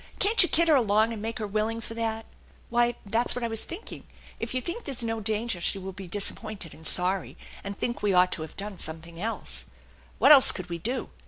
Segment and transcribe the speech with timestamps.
[0.17, 2.25] Can't you kid her along and make her willing for that?""
[2.71, 4.07] Why, that was what I was thinking.
[4.39, 6.87] If you think there's 64 THE ENCHANTED BARN no danger she will be disappointed and
[6.87, 9.65] sorry, and think we ought to have done something else.""
[10.17, 11.11] What else could we do